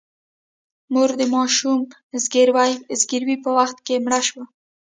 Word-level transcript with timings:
مور 0.93 1.09
د 1.19 1.23
ماشوم 1.35 1.79
زوکړې 2.97 3.35
په 3.43 3.49
وخت 3.57 3.77
کې 3.85 3.95
مړه 4.05 4.19
شوه. 4.27 4.43